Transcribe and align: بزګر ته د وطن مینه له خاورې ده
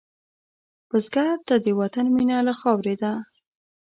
بزګر 0.89 1.35
ته 1.47 1.55
د 1.65 1.67
وطن 1.79 2.05
مینه 2.15 2.37
له 2.47 2.53
خاورې 2.59 2.95
ده 3.01 3.13